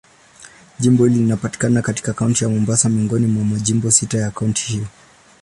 Jimbo 0.79 1.05
hili 1.05 1.19
linapatikana 1.19 1.81
katika 1.81 2.13
Kaunti 2.13 2.43
ya 2.43 2.49
Mombasa, 2.49 2.89
miongoni 2.89 3.27
mwa 3.27 3.45
majimbo 3.45 3.91
sita 3.91 4.17
ya 4.17 4.31
kaunti 4.31 4.63
hiyo. 4.63 4.87